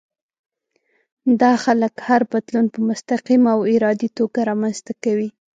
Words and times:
دا 1.41 1.51
خلک 1.63 1.93
هر 2.07 2.21
بدلون 2.31 2.65
په 2.73 2.79
مستقيمه 2.89 3.49
او 3.55 3.61
ارادي 3.75 4.09
توګه 4.17 4.39
رامنځته 4.49 4.93
کوي. 5.03 5.29